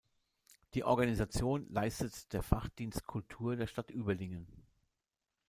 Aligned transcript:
Die 0.73 0.83
Organisation 0.83 1.67
leistet 1.69 2.33
der 2.33 2.41
Fachdienst 2.41 3.05
Kultur 3.05 3.55
der 3.55 3.67
Stadt 3.67 3.91
Überlingen. 3.91 4.47